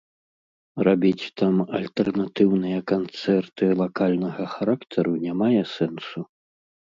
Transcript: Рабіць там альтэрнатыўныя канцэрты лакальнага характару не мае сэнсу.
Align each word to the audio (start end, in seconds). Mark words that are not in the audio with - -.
Рабіць 0.85 1.27
там 1.41 1.59
альтэрнатыўныя 1.79 2.79
канцэрты 2.93 3.69
лакальнага 3.83 4.43
характару 4.55 5.13
не 5.27 5.33
мае 5.43 5.61
сэнсу. 5.75 6.19